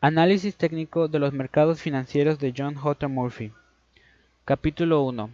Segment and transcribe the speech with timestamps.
[0.00, 3.08] Análisis técnico de los mercados financieros de John J.
[3.08, 3.50] Murphy.
[4.44, 5.28] Capítulo 1.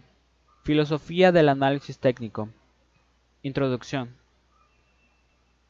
[0.63, 2.49] Filosofía del análisis técnico.
[3.43, 4.09] Introducción.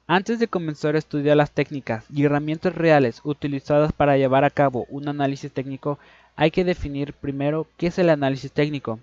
[0.07, 4.85] Antes de comenzar a estudiar las técnicas y herramientas reales utilizadas para llevar a cabo
[4.87, 5.99] un análisis técnico,
[6.37, 9.01] hay que definir primero qué es el análisis técnico,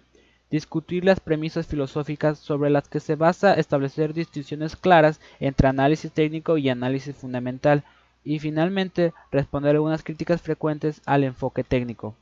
[0.51, 6.57] discutir las premisas filosóficas sobre las que se basa establecer distinciones claras entre análisis técnico
[6.57, 7.85] y análisis fundamental,
[8.25, 12.15] y finalmente responder algunas críticas frecuentes al enfoque técnico.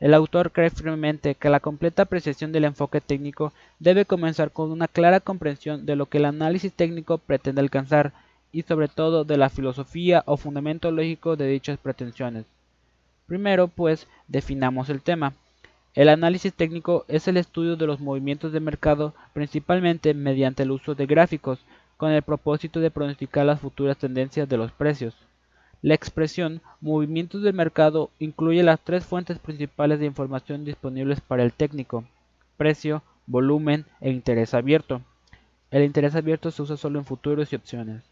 [0.00, 4.88] El autor cree firmemente que la completa apreciación del enfoque técnico debe comenzar con una
[4.88, 8.12] clara comprensión de lo que el análisis técnico pretende alcanzar
[8.50, 12.46] y sobre todo de la filosofía o fundamento lógico de dichas pretensiones.
[13.26, 15.34] Primero, pues, definamos el tema.
[15.94, 20.94] El análisis técnico es el estudio de los movimientos de mercado principalmente mediante el uso
[20.94, 21.60] de gráficos,
[21.96, 25.14] con el propósito de pronosticar las futuras tendencias de los precios.
[25.82, 31.52] La expresión movimientos de mercado incluye las tres fuentes principales de información disponibles para el
[31.52, 32.04] técnico,
[32.56, 35.02] precio, volumen e interés abierto.
[35.72, 38.04] El interés abierto se usa solo en futuros y opciones.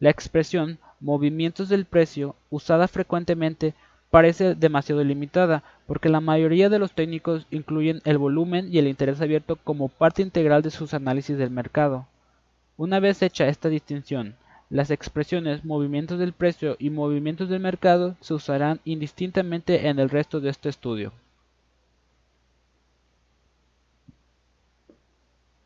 [0.00, 3.72] La expresión movimientos del precio, usada frecuentemente,
[4.10, 9.22] parece demasiado limitada, porque la mayoría de los técnicos incluyen el volumen y el interés
[9.22, 12.06] abierto como parte integral de sus análisis del mercado.
[12.76, 14.34] Una vez hecha esta distinción,
[14.70, 20.40] las expresiones movimientos del precio y movimientos del mercado se usarán indistintamente en el resto
[20.40, 21.12] de este estudio.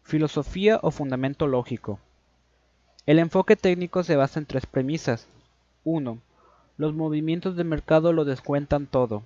[0.03, 1.99] Filosofía o fundamento lógico.
[3.05, 5.29] El enfoque técnico se basa en tres premisas.
[5.85, 6.19] 1.
[6.79, 9.23] Los movimientos del mercado lo descuentan todo.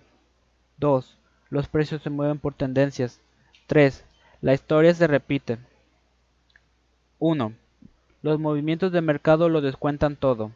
[0.78, 1.16] 2.
[1.50, 3.20] Los precios se mueven por tendencias.
[3.68, 4.04] 3.
[4.40, 5.58] La historia se repite.
[7.20, 7.52] 1.
[8.22, 10.52] Los movimientos de mercado lo descuentan todo.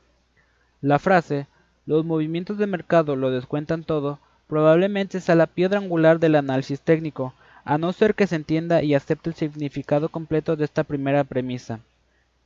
[0.81, 1.47] La frase
[1.85, 4.21] los movimientos de mercado lo descuentan todo
[4.53, 7.33] probablemente sea la piedra angular del análisis técnico,
[7.65, 11.81] a no ser que se entienda y acepte el significado completo de esta primera premisa.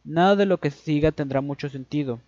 [0.05, 2.21] Nada de lo que siga tendrá mucho sentido.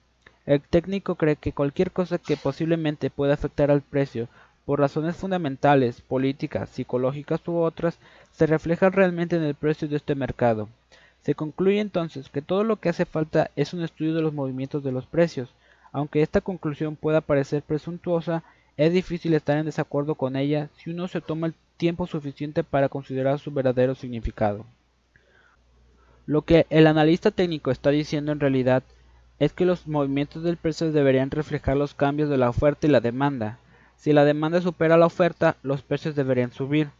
[0.46, 4.26] El técnico cree que cualquier cosa que posiblemente pueda afectar al precio
[4.64, 8.00] por razones fundamentales, políticas, psicológicas u otras,
[8.32, 10.68] se refleja realmente en el precio de este mercado.
[11.22, 14.82] Se concluye entonces que todo lo que hace falta es un estudio de los movimientos
[14.82, 15.50] de los precios.
[15.92, 18.44] Aunque esta conclusión pueda parecer presuntuosa,
[18.76, 22.88] es difícil estar en desacuerdo con ella si uno se toma el tiempo suficiente para
[22.88, 24.64] considerar su verdadero significado.
[26.26, 28.82] Lo que el analista técnico está diciendo en realidad
[29.38, 33.00] es que los movimientos del precio deberían reflejar los cambios de la oferta y la
[33.00, 33.58] demanda.
[33.96, 36.90] Si la demanda supera la oferta, los precios deberían subir.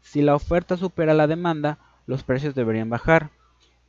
[0.00, 3.30] Si la oferta supera la demanda, los precios deberían bajar.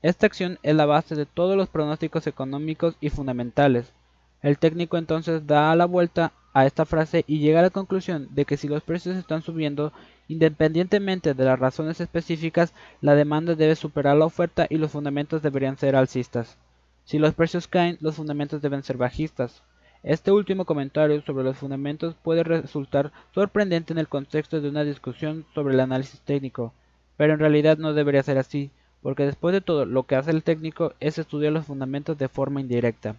[0.04, 3.94] Esta acción es la base de todos los pronósticos económicos y fundamentales.
[4.42, 8.44] El técnico entonces da la vuelta a esta frase y llega a la conclusión de
[8.44, 9.94] que si los precios están subiendo,
[10.28, 15.78] independientemente de las razones específicas, la demanda debe superar la oferta y los fundamentos deberían
[15.78, 16.58] ser alcistas.
[17.06, 19.64] Si los precios caen, los fundamentos deben ser bajistas.
[20.04, 25.46] Este último comentario sobre los fundamentos puede resultar sorprendente en el contexto de una discusión
[25.56, 26.74] sobre el análisis técnico,
[27.16, 28.70] pero en realidad no debería ser así
[29.04, 32.62] porque después de todo lo que hace el técnico es estudiar los fundamentos de forma
[32.62, 33.18] indirecta.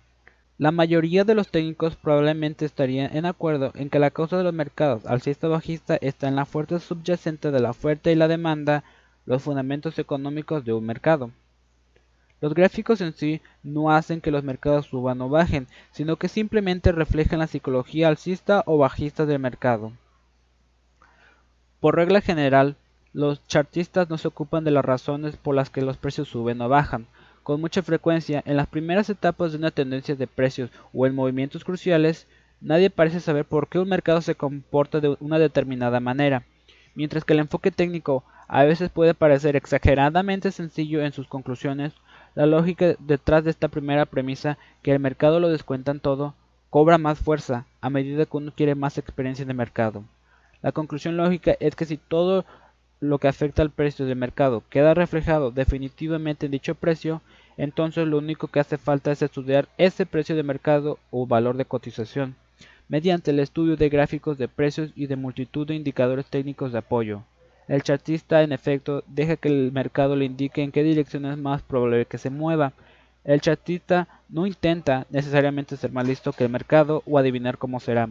[0.57, 4.55] La mayoría de los técnicos probablemente estarían en acuerdo en que la causa de los
[4.55, 8.83] mercados alcista bajista está en la fuerza subyacente de la oferta y la demanda,
[9.27, 11.31] los fundamentos económicos de un mercado.
[12.41, 16.93] Los gráficos en sí no hacen que los mercados suban o bajen, sino que simplemente
[16.93, 19.93] reflejan la psicología alcista o bajista del mercado.
[21.81, 22.77] Por regla general,
[23.15, 26.69] los chartistas no se ocupan de las razones por las que los precios suben o
[26.69, 27.07] bajan.
[27.45, 31.63] Con mucha frecuencia, en las primeras etapas de una tendencia de precios o en movimientos
[31.63, 32.27] cruciales,
[32.61, 36.43] nadie parece saber por qué un mercado se comporta de una determinada manera,
[36.97, 41.93] mientras que el enfoque técnico a veces puede parecer exageradamente sencillo en sus conclusiones,
[42.35, 46.35] la lógica detrás de esta primera premisa, que el mercado lo descuentan todo,
[46.69, 50.03] cobra más fuerza a medida que uno quiere más experiencia de mercado.
[50.63, 52.45] La conclusión lógica es que si todo
[53.09, 57.21] lo que afecta al precio de mercado queda reflejado definitivamente en dicho precio,
[57.57, 61.65] entonces lo único que hace falta es estudiar ese precio de mercado o valor de
[61.65, 62.35] cotización,
[62.89, 67.23] mediante el estudio de gráficos de precios y de multitud de indicadores técnicos de apoyo.
[67.69, 71.63] El chartista, en efecto, deja que el mercado le indique en qué dirección es más
[71.63, 72.73] probable que se mueva.
[73.25, 78.11] El chartista no intenta necesariamente ser más listo que el mercado o adivinar cómo será.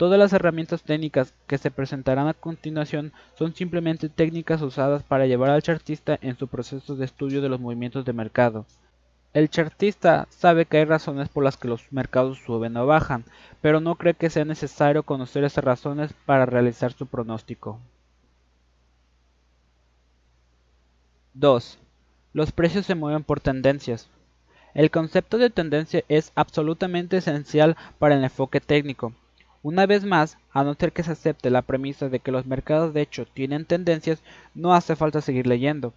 [0.00, 5.50] Todas las herramientas técnicas que se presentarán a continuación son simplemente técnicas usadas para llevar
[5.50, 8.64] al chartista en su proceso de estudio de los movimientos de mercado.
[9.34, 13.26] El chartista sabe que hay razones por las que los mercados suben o bajan,
[13.60, 17.78] pero no cree que sea necesario conocer esas razones para realizar su pronóstico.
[21.34, 21.78] 2.
[22.32, 24.08] Los precios se mueven por tendencias.
[24.72, 29.12] El concepto de tendencia es absolutamente esencial para el enfoque técnico.
[29.62, 32.94] Una vez más, a no ser que se acepte la premisa de que los mercados
[32.94, 34.22] de hecho tienen tendencias,
[34.54, 35.92] no hace falta seguir leyendo.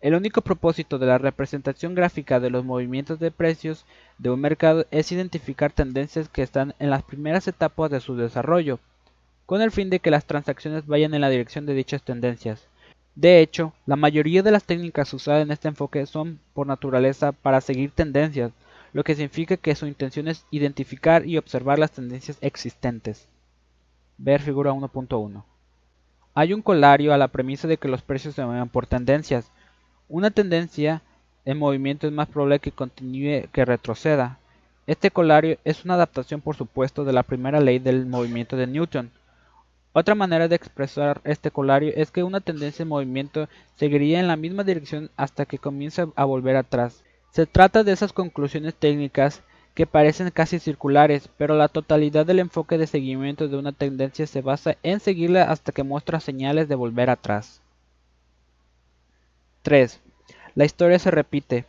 [0.00, 3.84] El único propósito de la representación gráfica de los movimientos de precios
[4.18, 8.80] de un mercado es identificar tendencias que están en las primeras etapas de su desarrollo,
[9.46, 12.66] con el fin de que las transacciones vayan en la dirección de dichas tendencias.
[13.14, 17.60] De hecho, la mayoría de las técnicas usadas en este enfoque son por naturaleza para
[17.60, 18.52] seguir tendencias,
[18.92, 23.28] lo que significa que su intención es identificar y observar las tendencias existentes.
[24.18, 25.44] Ver figura 1.1.
[26.34, 29.50] Hay un colario a la premisa de que los precios se mueven por tendencias,
[30.08, 31.02] una tendencia
[31.44, 34.38] en movimiento es más probable que continúe que retroceda.
[34.86, 39.10] Este colario es una adaptación por supuesto de la primera ley del movimiento de Newton.
[39.92, 44.36] Otra manera de expresar este colario es que una tendencia en movimiento seguiría en la
[44.36, 47.02] misma dirección hasta que comience a volver atrás.
[47.30, 49.42] Se trata de esas conclusiones técnicas
[49.74, 54.42] que parecen casi circulares, pero la totalidad del enfoque de seguimiento de una tendencia se
[54.42, 57.60] basa en seguirla hasta que muestra señales de volver atrás.
[59.62, 60.00] 3.
[60.54, 61.66] La historia se repite.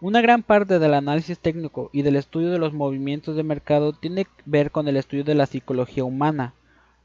[0.00, 4.26] Una gran parte del análisis técnico y del estudio de los movimientos de mercado tiene
[4.26, 6.52] que ver con el estudio de la psicología humana.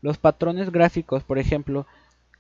[0.02, 1.88] Los patrones gráficos, por ejemplo,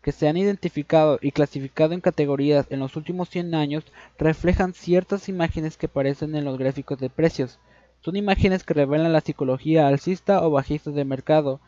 [0.01, 3.83] que se han identificado y clasificado en categorías en los últimos 100 años
[4.18, 7.59] reflejan ciertas imágenes que aparecen en los gráficos de precios.
[8.01, 11.59] Son imágenes que revelan la psicología alcista o bajista del mercado,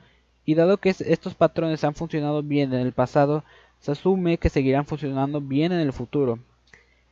[0.46, 3.44] y dado que estos patrones han funcionado bien en el pasado,
[3.80, 6.40] se asume que seguirán funcionando bien en el futuro.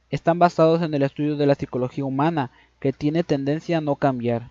[0.10, 4.50] Están basados en el estudio de la psicología humana, que tiene tendencia a no cambiar.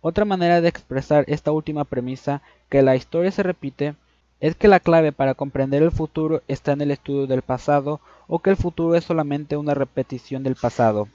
[0.00, 3.96] Otra manera de expresar esta última premisa, que la historia se repite,
[4.40, 8.40] es que la clave para comprender el futuro está en el estudio del pasado o
[8.40, 11.08] que el futuro es solamente una repetición del pasado.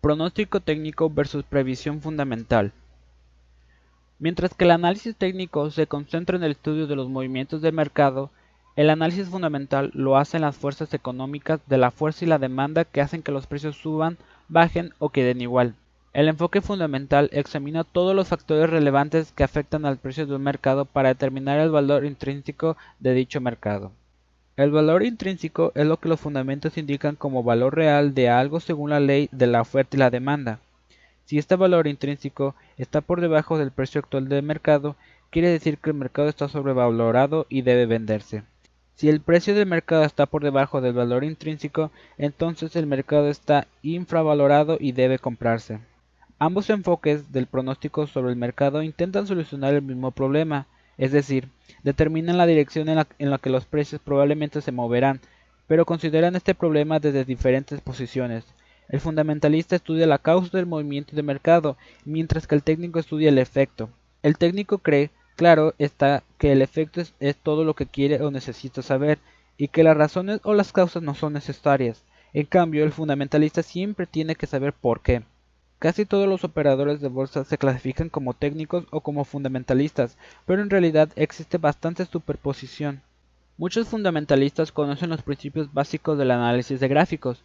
[0.00, 2.72] Pronóstico técnico versus previsión fundamental.
[4.18, 8.30] Mientras que el análisis técnico se concentra en el estudio de los movimientos de mercado,
[8.76, 13.00] el análisis fundamental lo hacen las fuerzas económicas de la fuerza y la demanda que
[13.00, 15.74] hacen que los precios suban, bajen o queden igual.
[16.14, 20.84] El enfoque fundamental examina todos los factores relevantes que afectan al precio de un mercado
[20.84, 23.90] para determinar el valor intrínseco de dicho mercado.
[24.56, 28.90] El valor intrínseco es lo que los fundamentos indican como valor real de algo según
[28.90, 30.60] la ley de la oferta y la demanda.
[31.24, 34.94] Si este valor intrínseco está por debajo del precio actual del mercado,
[35.30, 38.44] quiere decir que el mercado está sobrevalorado y debe venderse.
[38.94, 43.66] Si el precio del mercado está por debajo del valor intrínseco, entonces el mercado está
[43.82, 45.80] infravalorado y debe comprarse.
[46.44, 50.66] Ambos enfoques del pronóstico sobre el mercado intentan solucionar el mismo problema,
[50.98, 51.48] es decir,
[51.82, 55.22] determinan la dirección en la, que los precios probablemente se moverán,
[55.66, 58.44] pero consideran este problema desde diferentes posiciones.
[58.90, 63.38] El fundamentalista estudia la causa del movimiento de mercado, mientras que el técnico estudia el
[63.38, 63.88] efecto.
[64.22, 68.82] El técnico cree, claro está, que el efecto es todo lo que quiere o necesita
[68.82, 69.18] saber,
[69.56, 72.04] y que las razones o las causas no son necesarias.
[72.34, 75.22] En cambio, el fundamentalista siempre tiene que saber por qué.
[75.84, 80.16] Casi todos los operadores de bolsa se clasifican como técnicos o como fundamentalistas,
[80.46, 83.02] pero en realidad existe bastante superposición.
[83.58, 87.42] Muchos fundamentalistas conocen los principios básicos del análisis de gráficos,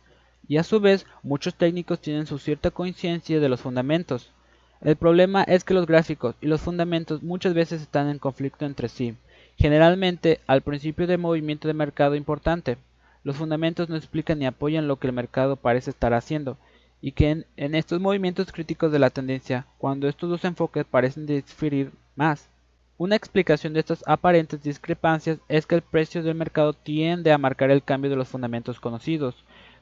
[0.47, 4.31] y a su vez muchos técnicos tienen su cierta conciencia de los fundamentos.
[4.79, 8.87] El problema es que los gráficos y los fundamentos muchas veces están en conflicto entre
[8.87, 9.17] sí,
[9.57, 12.77] generalmente al principio de movimiento de mercado importante.
[13.25, 16.57] Los fundamentos no explican ni apoyan lo que el mercado parece estar haciendo,
[17.01, 21.91] y que en, estos movimientos críticos de la tendencia, cuando estos dos enfoques parecen diferir
[22.15, 22.49] más.
[22.97, 27.71] Una explicación de estas aparentes discrepancias es que el precio del mercado tiende a marcar
[27.71, 29.35] el cambio de los fundamentos conocidos,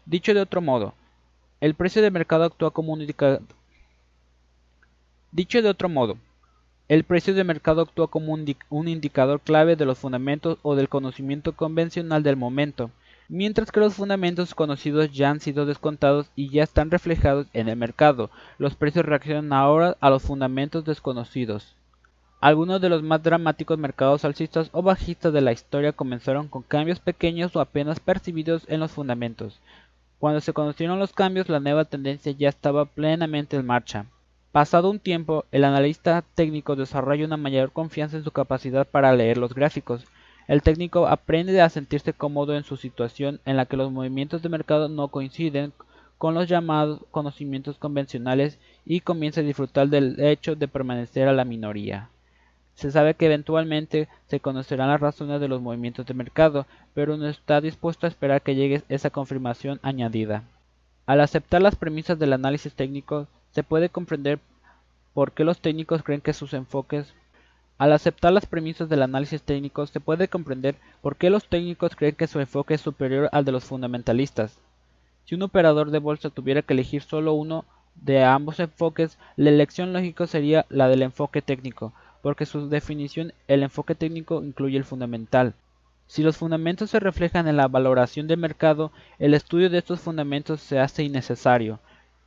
[0.07, 0.93] Dicho de otro modo,
[1.59, 3.41] el precio de mercado actúa como un indicador.
[6.87, 12.23] El precio mercado actúa como un, indicador clave de los fundamentos o del conocimiento convencional
[12.23, 12.89] del momento,
[13.29, 17.75] mientras que los fundamentos conocidos ya han sido descontados y ya están reflejados en el
[17.75, 18.29] mercado.
[18.57, 21.75] Los precios reaccionan ahora a los fundamentos desconocidos.
[22.39, 26.99] Algunos de los más dramáticos mercados alcistas o bajistas de la historia comenzaron con cambios
[26.99, 29.59] pequeños o apenas percibidos en los fundamentos.
[30.19, 34.05] Cuando se conocieron los cambios, la nueva tendencia ya estaba plenamente en marcha.
[34.51, 39.37] Pasado un tiempo, el analista técnico desarrolla una mayor confianza en su capacidad para leer
[39.37, 40.05] los gráficos.
[40.47, 44.49] El técnico aprende a sentirse cómodo en su situación en la que los movimientos de
[44.49, 45.73] mercado no coinciden
[46.17, 51.45] con los llamados conocimientos convencionales y comienza a disfrutar del hecho de permanecer a la
[51.45, 52.09] minoría.
[52.75, 57.27] Se sabe que eventualmente se conocerán las razones de los movimientos de mercado, pero no
[57.27, 60.43] está dispuesto a esperar que llegue esa confirmación añadida.
[61.05, 64.39] Al aceptar las premisas del análisis técnico, se puede comprender
[65.13, 67.13] por qué los técnicos creen que sus enfoques
[67.77, 72.15] al aceptar las premisas del análisis técnico, se puede comprender por qué los técnicos creen
[72.15, 74.57] que su enfoque es superior al de los fundamentalistas.
[75.25, 77.65] Si un operador de bolsa tuviera que elegir solo uno
[77.95, 83.63] de ambos enfoques, la elección lógica sería la del enfoque técnico, porque su definición el
[83.63, 85.53] enfoque técnico incluye el fundamental.
[86.07, 90.61] Si los fundamentos se reflejan en la valoración de mercado, el estudio de estos fundamentos
[90.61, 91.79] se hace innecesario.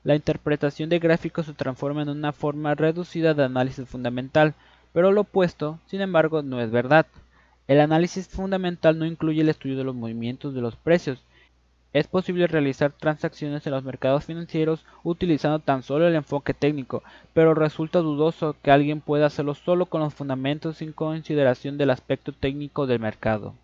[0.05, 4.55] La interpretación de gráficos se transforma en una forma reducida de análisis fundamental,
[4.93, 7.07] pero lo opuesto, sin embargo, no es verdad.
[7.69, 11.23] El análisis fundamental no incluye el estudio de los movimientos de los precios.
[11.93, 17.03] Es posible realizar transacciones en los mercados financieros utilizando tan solo el enfoque técnico,
[17.35, 22.33] pero resulta dudoso que alguien pueda hacerlo solo con los fundamentos sin consideración del aspecto
[22.33, 23.55] técnico del mercado.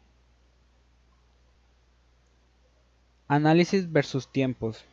[3.28, 4.84] Análisis versus tiempos.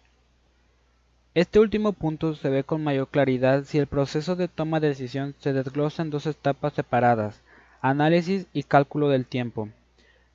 [1.36, 5.34] Este último punto se ve con mayor claridad si el proceso de toma de decisión
[5.40, 7.42] se desglosa en dos etapas separadas,
[7.82, 9.70] análisis y cálculo del tiempo.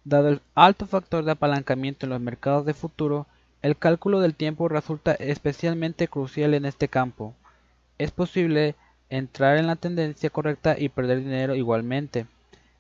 [0.03, 3.29] Dado el alto factor de apalancamiento en los mercados de futuro,
[3.63, 7.33] el cálculo del tiempo resulta especialmente crucial en este campo.
[7.99, 8.75] Es posible
[9.09, 12.27] entrar en la tendencia correcta y perder dinero igualmente.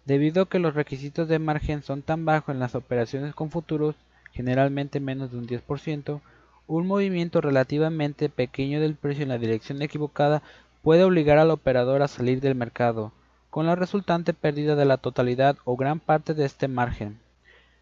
[0.07, 3.95] Debido a que los requisitos de margen son tan bajos en las operaciones con futuros,
[4.33, 6.21] generalmente menos de un 10%,
[6.69, 10.43] un movimiento relativamente pequeño del precio en la dirección equivocada
[10.83, 13.11] puede obligar al operador a salir del mercado,
[13.49, 17.19] con la resultante pérdida de la totalidad o gran parte de este margen.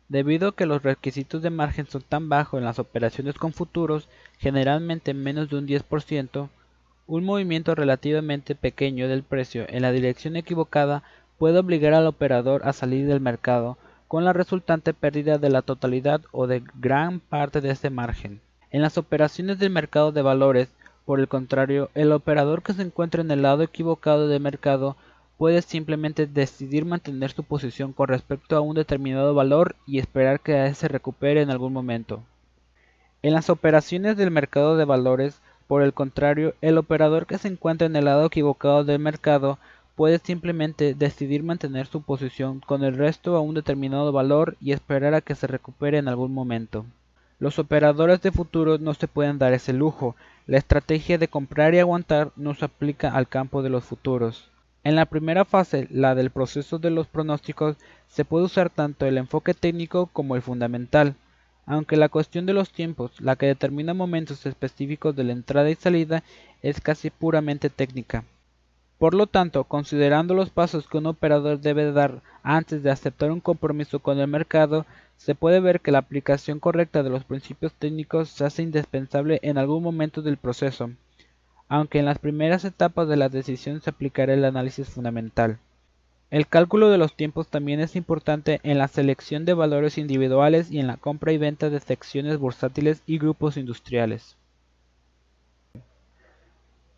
[0.08, 4.08] Debido a que los requisitos de margen son tan bajos en las operaciones con futuros,
[4.38, 6.48] generalmente menos de un 10%,
[7.08, 11.02] un movimiento relativamente pequeño del precio en la dirección equivocada
[11.38, 16.20] puede obligar al operador a salir del mercado, con la resultante pérdida de la totalidad
[16.30, 18.40] o de gran parte de este margen.
[18.76, 20.68] En las operaciones del mercado de valores,
[21.06, 24.98] por el contrario, el operador que se encuentra en el lado equivocado del mercado
[25.38, 30.74] puede simplemente decidir mantener su posición con respecto a un determinado valor y esperar que
[30.74, 32.22] se recupere en algún momento.
[33.22, 37.86] En las operaciones del mercado de valores, por el contrario, el operador que se encuentra
[37.86, 39.58] en el lado equivocado del mercado
[39.94, 45.14] puede simplemente decidir mantener su posición con el resto a un determinado valor y esperar
[45.14, 46.84] a que se recupere en algún momento.
[47.38, 50.16] Los operadores de futuros no se pueden dar ese lujo.
[50.46, 54.50] La estrategia de comprar y aguantar no se aplica al campo de los futuros.
[54.84, 57.76] En la primera fase, la del proceso de los pronósticos,
[58.08, 61.16] se puede usar tanto el enfoque técnico como el fundamental,
[61.66, 65.74] aunque la cuestión de los tiempos, la que determina momentos específicos de la entrada y
[65.74, 66.22] salida,
[66.62, 68.24] es casi puramente técnica.
[68.98, 73.40] Por lo tanto, considerando los pasos que un operador debe dar antes de aceptar un
[73.40, 74.86] compromiso con el mercado,
[75.16, 79.58] se puede ver que la aplicación correcta de los principios técnicos se hace indispensable en
[79.58, 80.90] algún momento del proceso,
[81.68, 85.58] aunque en las primeras etapas de la decisión se aplicará el análisis fundamental.
[86.30, 90.80] El cálculo de los tiempos también es importante en la selección de valores individuales y
[90.80, 94.36] en la compra y venta de secciones bursátiles y grupos industriales.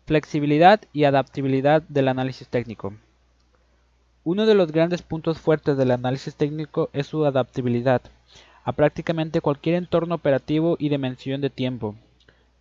[0.07, 2.93] Flexibilidad y adaptabilidad del análisis técnico.
[4.25, 8.01] Uno de los grandes puntos fuertes del análisis técnico es su adaptabilidad
[8.65, 11.95] a prácticamente cualquier entorno operativo y dimensión de tiempo.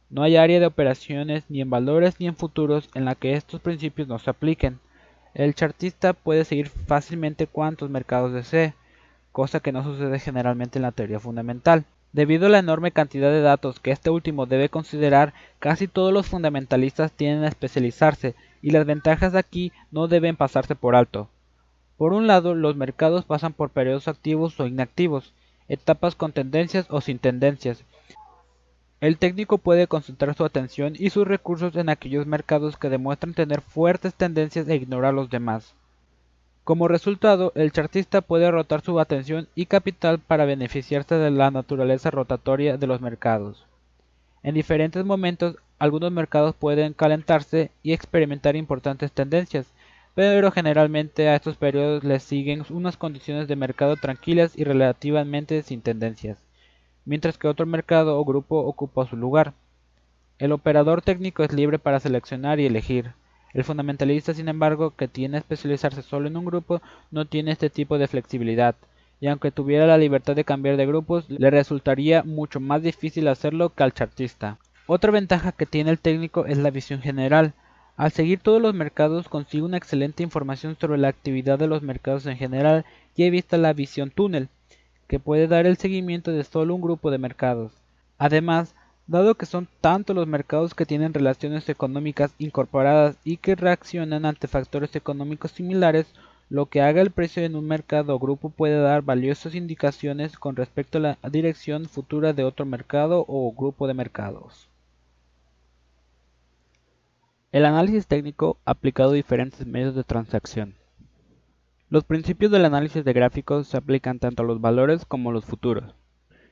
[0.08, 3.60] No hay área de operaciones ni en valores ni en futuros en la que estos
[3.60, 4.78] principios no se apliquen.
[5.34, 8.74] El chartista puede seguir fácilmente cuantos mercados desee,
[9.32, 11.84] cosa que no sucede generalmente en la teoría fundamental.
[12.12, 16.26] Debido a la enorme cantidad de datos que este último debe considerar, casi todos los
[16.26, 21.28] fundamentalistas tienden a especializarse y las ventajas de aquí no deben pasarse por alto.
[21.98, 25.34] Por un lado, los mercados pasan por periodos activos o inactivos,
[25.68, 27.84] etapas con tendencias o sin tendencias.
[29.00, 33.60] El técnico puede concentrar su atención y sus recursos en aquellos mercados que demuestran tener
[33.60, 35.74] fuertes tendencias e ignorar los demás.
[36.62, 42.10] Como resultado, el chartista puede rotar su atención y capital para beneficiarse de la naturaleza
[42.10, 43.64] rotatoria de los mercados.
[44.44, 49.66] En diferentes momentos, algunos mercados pueden calentarse y experimentar importantes tendencias,
[50.18, 55.80] pero generalmente a estos periodos les siguen unas condiciones de mercado tranquilas y relativamente sin
[55.80, 56.42] tendencias,
[57.04, 59.52] mientras que otro mercado o grupo ocupa su lugar.
[60.40, 63.12] El operador técnico es libre para seleccionar y elegir,
[63.54, 66.82] el fundamentalista, sin embargo, que tiene a especializarse solo en un grupo,
[67.12, 68.74] no tiene este tipo de flexibilidad,
[69.20, 73.72] y aunque tuviera la libertad de cambiar de grupos, le resultaría mucho más difícil hacerlo
[73.72, 74.58] que al chartista.
[74.88, 77.54] Otra ventaja que tiene el técnico es la visión general.
[77.98, 82.26] Al seguir todos los mercados consigue una excelente información sobre la actividad de los mercados
[82.26, 82.84] en general
[83.16, 84.48] y evita la visión túnel,
[85.08, 87.72] que puede dar el seguimiento de solo un grupo de mercados.
[88.16, 88.76] Además,
[89.08, 94.46] dado que son tantos los mercados que tienen relaciones económicas incorporadas y que reaccionan ante
[94.46, 96.06] factores económicos similares,
[96.50, 100.54] lo que haga el precio en un mercado o grupo puede dar valiosas indicaciones con
[100.54, 104.67] respecto a la dirección futura de otro mercado o grupo de mercados.
[107.50, 110.74] El análisis técnico aplicado a diferentes medios de transacción.
[111.88, 115.46] Los principios del análisis de gráficos se aplican tanto a los valores como a los
[115.46, 115.94] futuros.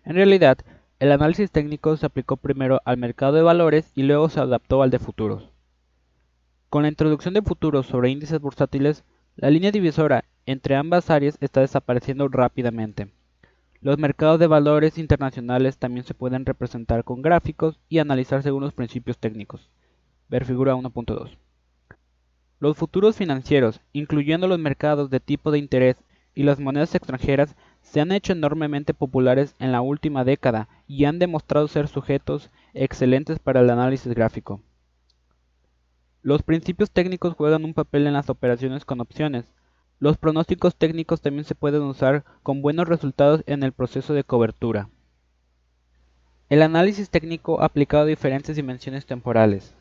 [0.06, 0.56] En realidad,
[0.98, 4.88] el análisis técnico se aplicó primero al mercado de valores y luego se adaptó al
[4.88, 5.50] de futuros.
[6.70, 11.60] Con la introducción de futuros sobre índices bursátiles, la línea divisora entre ambas áreas está
[11.60, 13.12] desapareciendo rápidamente.
[13.82, 18.72] Los mercados de valores internacionales también se pueden representar con gráficos y analizar según los
[18.72, 19.68] principios técnicos.
[20.28, 21.36] Ver figura 1.2.
[22.58, 25.96] Los futuros financieros, incluyendo los mercados de tipo de interés
[26.34, 31.20] y las monedas extranjeras, se han hecho enormemente populares en la última década y han
[31.20, 34.60] demostrado ser sujetos excelentes para el análisis gráfico.
[36.22, 39.44] Los principios técnicos juegan un papel en las operaciones con opciones.
[40.00, 44.90] Los pronósticos técnicos también se pueden usar con buenos resultados en el proceso de cobertura.
[46.48, 49.76] El análisis técnico aplicado a diferentes dimensiones temporales.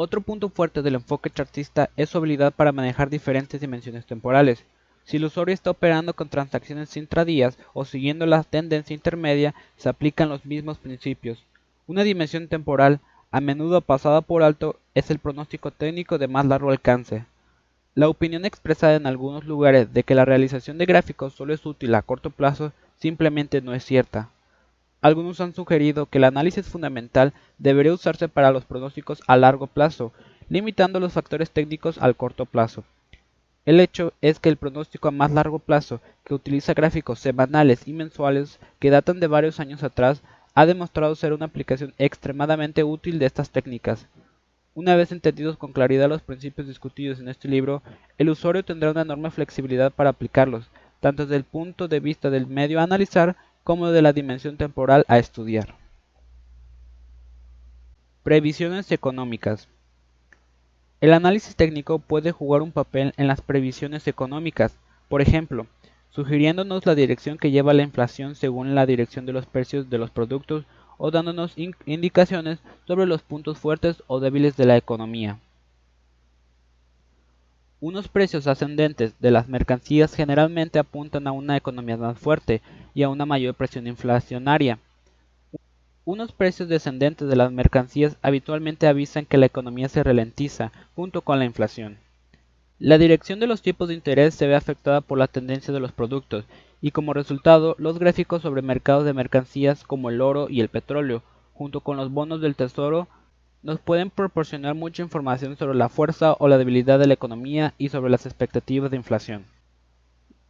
[0.00, 4.64] Otro punto fuerte del enfoque chartista es su habilidad para manejar diferentes dimensiones temporales.
[5.02, 10.28] Si el usuario está operando con transacciones intradías o siguiendo la tendencia intermedia, se aplican
[10.28, 11.42] los mismos principios.
[11.88, 13.00] Una dimensión temporal,
[13.32, 17.24] a menudo pasada por alto, es el pronóstico técnico de más largo alcance.
[17.96, 21.92] La opinión expresada en algunos lugares de que la realización de gráficos solo es útil
[21.96, 24.28] a corto plazo simplemente no es cierta.
[25.00, 30.12] Algunos han sugerido que el análisis fundamental debería usarse para los pronósticos a largo plazo,
[30.48, 32.84] limitando los factores técnicos al corto plazo.
[33.64, 37.92] El hecho es que el pronóstico a más largo plazo, que utiliza gráficos semanales y
[37.92, 40.22] mensuales que datan de varios años atrás,
[40.54, 44.06] ha demostrado ser una aplicación extremadamente útil de estas técnicas.
[44.74, 47.82] Una vez entendidos con claridad los principios discutidos en este libro,
[48.16, 52.46] el usuario tendrá una enorme flexibilidad para aplicarlos, tanto desde el punto de vista del
[52.46, 53.36] medio a analizar
[53.68, 55.74] como de la dimensión temporal a estudiar.
[58.22, 59.68] Previsiones económicas.
[61.02, 64.74] El análisis técnico puede jugar un papel en las previsiones económicas,
[65.10, 65.66] por ejemplo,
[66.08, 70.10] sugiriéndonos la dirección que lleva la inflación según la dirección de los precios de los
[70.10, 70.64] productos
[70.96, 71.52] o dándonos
[71.84, 75.40] indicaciones sobre los puntos fuertes o débiles de la economía.
[77.80, 82.60] Unos precios ascendentes de las mercancías generalmente apuntan a una economía más fuerte
[82.94, 84.78] y a una mayor presión inflacionaria,
[86.10, 91.38] unos precios descendentes de las mercancías habitualmente avisan que la economía se ralentiza junto con
[91.38, 91.98] la inflación.
[92.78, 95.92] La dirección de los tipos de interés se ve afectada por la tendencia de los
[95.92, 96.46] productos
[96.80, 101.22] y como resultado los gráficos sobre mercados de mercancías como el oro y el petróleo,
[101.52, 103.06] junto con los bonos del tesoro,
[103.68, 107.90] nos pueden proporcionar mucha información sobre la fuerza o la debilidad de la economía y
[107.90, 109.44] sobre las expectativas de inflación.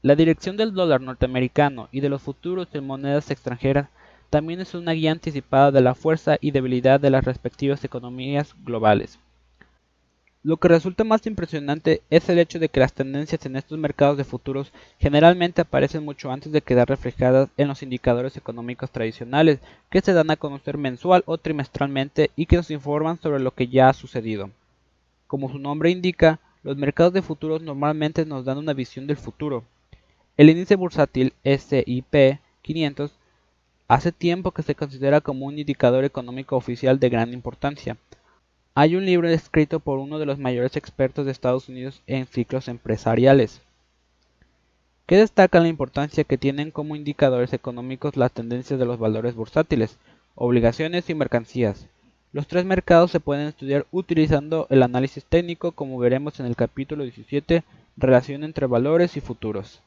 [0.02, 3.88] La dirección del dólar norteamericano y de los futuros en monedas extranjeras
[4.31, 9.18] también es una guía anticipada de la fuerza y debilidad de las respectivas economías globales.
[10.48, 14.16] Lo que resulta más impresionante es el hecho de que las tendencias en estos mercados
[14.16, 19.58] de futuros generalmente aparecen mucho antes de quedar reflejadas en los indicadores económicos tradicionales
[19.90, 23.68] que se dan a conocer mensual o trimestralmente y que nos informan sobre lo que
[23.68, 24.48] ya ha sucedido.
[25.26, 29.64] Como su nombre indica, los mercados de futuros normalmente nos dan una visión del futuro.
[30.38, 33.12] El índice bursátil SIP 500
[33.87, 37.98] Hace tiempo que se considera como un indicador económico oficial de gran importancia.
[38.74, 42.68] Hay un libro escrito por uno de los mayores expertos de Estados Unidos en ciclos
[42.68, 43.61] empresariales,
[45.07, 49.98] que destaca la importancia que tienen como indicadores económicos las tendencias de los valores bursátiles,
[50.35, 51.87] obligaciones y mercancías.
[52.33, 57.04] Los tres mercados se pueden estudiar utilizando el análisis técnico como veremos en el capítulo
[57.04, 57.64] 17,
[57.96, 59.83] Relación entre valores y futuros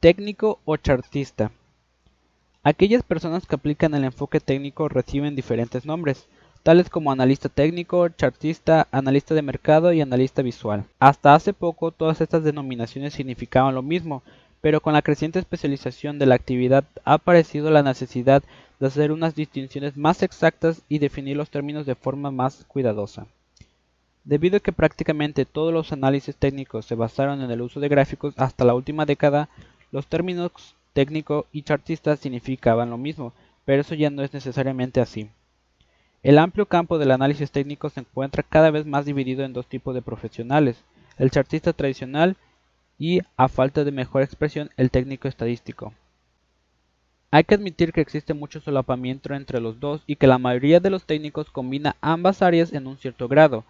[0.00, 1.50] técnico o chartista.
[2.68, 6.26] Aquellas personas que aplican el enfoque técnico reciben diferentes nombres,
[6.64, 10.82] tales como analista técnico, chartista, analista de mercado y analista visual.
[10.98, 14.24] Hasta hace poco todas estas denominaciones significaban lo mismo,
[14.62, 18.42] pero con la creciente especialización de la actividad ha aparecido la necesidad
[18.80, 23.28] de hacer unas distinciones más exactas y definir los términos de forma más cuidadosa.
[24.24, 28.34] Debido a que prácticamente todos los análisis técnicos se basaron en el uso de gráficos
[28.36, 29.48] hasta la última década,
[29.92, 33.34] los términos técnico y chartista significaban lo mismo,
[33.66, 35.28] pero eso ya no es necesariamente así.
[36.22, 39.94] El amplio campo del análisis técnico se encuentra cada vez más dividido en dos tipos
[39.94, 40.82] de profesionales,
[41.18, 42.36] el chartista tradicional
[42.98, 45.92] y, a falta de mejor expresión, el técnico estadístico.
[47.30, 50.88] Hay que admitir que existe mucho solapamiento entre los dos y que la mayoría de
[50.88, 53.64] los técnicos combina ambas áreas en un cierto grado,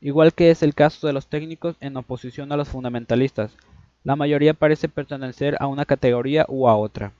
[0.00, 3.56] igual que es el caso de los técnicos en oposición a los fundamentalistas.
[4.04, 7.12] La mayoría parece pertenecer a una categoría u a otra.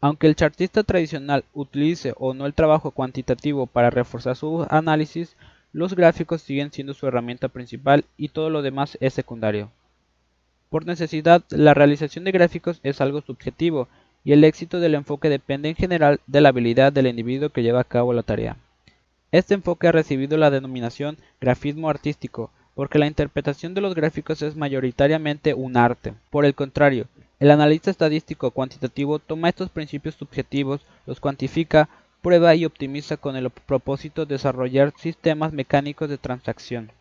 [0.00, 5.36] Aunque el chartista tradicional utilice o no el trabajo cuantitativo para reforzar su análisis,
[5.72, 9.70] los gráficos siguen siendo su herramienta principal y todo lo demás es secundario.
[10.70, 13.88] Por necesidad, la realización de gráficos es algo subjetivo
[14.24, 17.80] y el éxito del enfoque depende en general de la habilidad del individuo que lleva
[17.80, 18.56] a cabo la tarea.
[19.30, 24.56] Este enfoque ha recibido la denominación grafismo artístico, porque la interpretación de los gráficos es
[24.56, 26.14] mayoritariamente un arte.
[26.30, 27.06] Por el contrario,
[27.38, 31.88] el analista estadístico cuantitativo toma estos principios subjetivos, los cuantifica,
[32.22, 36.92] prueba y optimiza con el propósito de desarrollar sistemas mecánicos de transacción.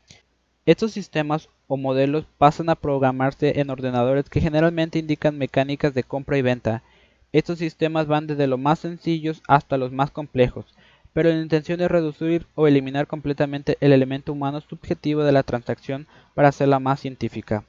[0.66, 6.38] Estos sistemas o modelos pasan a programarse en ordenadores que generalmente indican mecánicas de compra
[6.38, 6.84] y venta.
[7.32, 10.66] Estos sistemas van desde los más sencillos hasta los más complejos,
[11.14, 16.08] pero la intención es reducir o eliminar completamente el elemento humano subjetivo de la transacción
[16.36, 17.64] para hacerla más científica.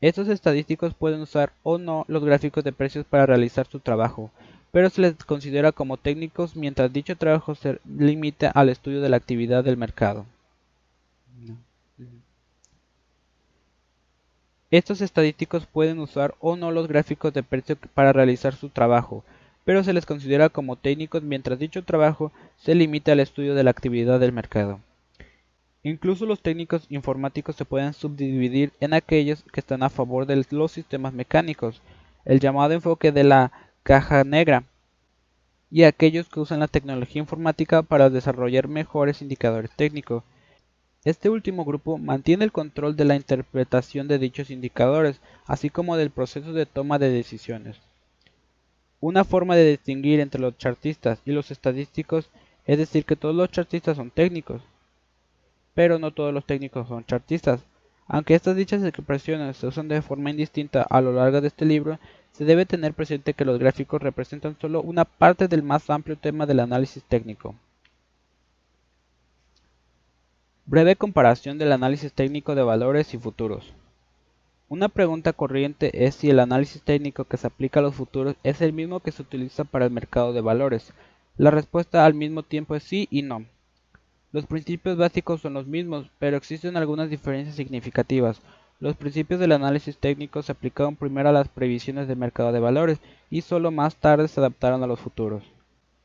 [0.00, 4.30] Estos estadísticos pueden usar o no los gráficos de precios para realizar su trabajo,
[4.70, 9.16] pero se les considera como técnicos mientras dicho trabajo se limita al estudio de la
[9.16, 10.24] actividad del mercado.
[14.70, 19.24] Estos estadísticos pueden usar o no los gráficos de precios para realizar su trabajo,
[19.68, 23.70] pero se les considera como técnicos mientras dicho trabajo se limita al estudio de la
[23.70, 24.80] actividad del mercado.
[25.82, 30.72] Incluso los técnicos informáticos se pueden subdividir en aquellos que están a favor de los
[30.72, 31.82] sistemas mecánicos,
[32.24, 33.52] el llamado enfoque de la
[33.82, 34.64] caja negra,
[35.70, 40.24] y aquellos que usan la tecnología informática para desarrollar mejores indicadores técnicos.
[41.04, 46.08] Este último grupo mantiene el control de la interpretación de dichos indicadores, así como del
[46.08, 47.87] proceso de toma de decisiones.
[49.00, 52.28] Una forma de distinguir entre los chartistas y los estadísticos
[52.66, 54.60] es decir que todos los chartistas son técnicos,
[55.74, 57.60] pero no todos los técnicos son chartistas.
[58.08, 61.98] Aunque estas dichas expresiones se usan de forma indistinta a lo largo de este libro,
[62.32, 66.46] se debe tener presente que los gráficos representan solo una parte del más amplio tema
[66.46, 67.54] del análisis técnico.
[70.66, 73.72] Breve comparación del análisis técnico de valores y futuros.
[74.70, 78.60] Una pregunta corriente es si el análisis técnico que se aplica a los futuros es
[78.60, 80.92] el mismo que se utiliza para el mercado de valores.
[81.38, 83.46] La respuesta al mismo tiempo es sí y no.
[84.30, 88.42] Los principios básicos son los mismos, pero existen algunas diferencias significativas.
[88.78, 93.00] Los principios del análisis técnico se aplicaron primero a las previsiones del mercado de valores
[93.30, 95.44] y solo más tarde se adaptaron a los futuros.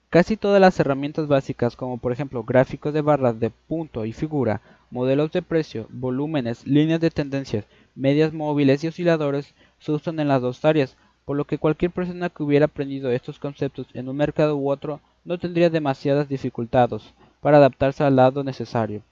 [0.10, 4.62] Casi todas las herramientas básicas, como por ejemplo gráficos de barras de punto y figura,
[4.90, 10.42] modelos de precio, volúmenes, líneas de tendencias, medias móviles y osciladores se usan en las
[10.42, 14.58] dos áreas, por lo que cualquier persona que hubiera aprendido estos conceptos en un mercado
[14.58, 19.04] u otro no tendría demasiadas dificultades para adaptarse al lado necesario.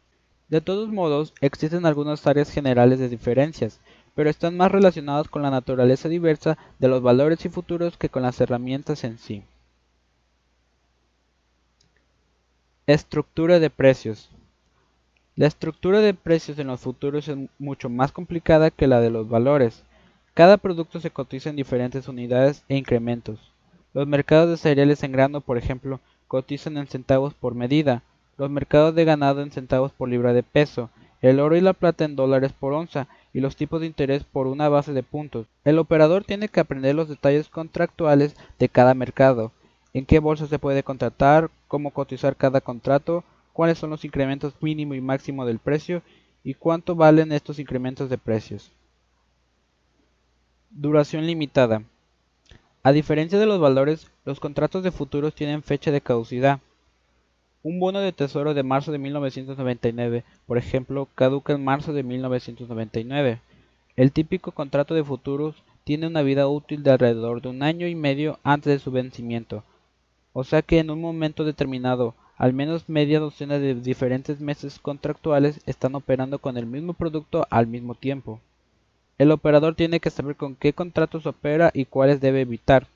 [0.50, 3.80] De todos modos, existen algunas áreas generales de diferencias,
[4.16, 8.24] pero están más relacionadas con la naturaleza diversa de los valores y futuros que con
[8.24, 9.44] las herramientas en sí.
[12.88, 14.30] Estructura de precios.
[15.42, 19.28] La estructura de precios en los futuros es mucho más complicada que la de los
[19.28, 19.82] valores.
[20.36, 23.40] Cada producto se cotiza en diferentes unidades e incrementos.
[23.96, 28.04] Los mercados de cereales en grano, por ejemplo, cotizan en centavos por medida,
[28.38, 30.92] los mercados de ganado en centavos por libra de peso,
[31.24, 34.46] el oro y la plata en dólares por onza y los tipos de interés por
[34.46, 35.48] una base de puntos.
[35.64, 39.52] El operador tiene que aprender los detalles contractuales de cada mercado,
[39.96, 43.24] en qué bolsa se puede contratar, cómo cotizar cada contrato,
[43.54, 46.02] cuáles son los incrementos mínimo y máximo del precio
[46.44, 48.72] y cuánto valen estos incrementos de precios.
[50.70, 51.84] Duración limitada.
[52.84, 56.60] A diferencia de los valores, los contratos de futuros tienen fecha de caducidad.
[57.64, 63.40] Un bono de tesoro de marzo de 1999, por ejemplo, caduca en marzo de 1999.
[63.96, 67.96] El típico contrato de futuros tiene una vida útil de alrededor de un año y
[67.96, 69.64] medio antes de su vencimiento,
[70.34, 75.62] o sea que en un momento determinado al menos media docena de diferentes meses contractuales
[75.68, 78.40] están operando con el mismo producto al mismo tiempo.
[79.20, 82.88] El operador tiene que saber con qué contratos opera y cuáles debe evitar.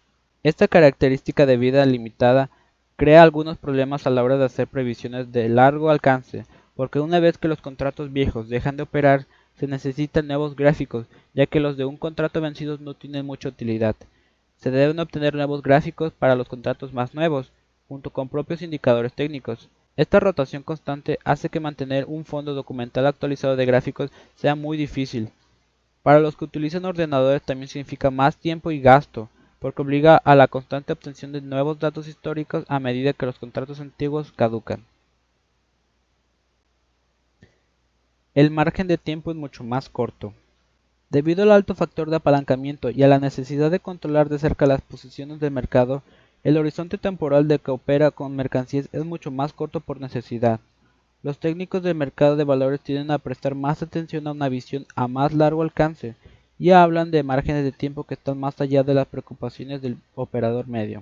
[0.42, 2.50] Esta característica de vida limitada
[2.96, 7.38] crea algunos problemas a la hora de hacer previsiones de largo alcance, porque una vez
[7.38, 9.28] que los contratos viejos dejan de operar,
[9.60, 11.06] se necesitan nuevos gráficos,
[11.36, 13.96] ya que los de un contrato vencido no tienen mucha utilidad.
[14.58, 17.52] Se deben obtener nuevos gráficos para los contratos más nuevos,
[17.88, 19.70] junto con propios indicadores técnicos.
[19.98, 25.32] Esta rotación constante hace que mantener un fondo documental actualizado de gráficos sea muy difícil.
[26.04, 30.48] Para los que utilizan ordenadores también significa más tiempo y gasto, porque obliga a la
[30.48, 34.84] constante obtención de nuevos datos históricos a medida que los contratos antiguos caducan.
[38.36, 40.34] El margen de tiempo es mucho más corto.
[41.10, 44.82] Debido al alto factor de apalancamiento y a la necesidad de controlar de cerca las
[44.82, 46.04] posiciones del mercado,
[46.46, 50.60] el horizonte temporal de que opera con mercancías es mucho más corto por necesidad.
[51.24, 55.08] Los técnicos del mercado de valores tienden a prestar más atención a una visión a
[55.08, 56.14] más largo alcance
[56.60, 60.68] y hablan de márgenes de tiempo que están más allá de las preocupaciones del operador
[60.68, 61.02] medio.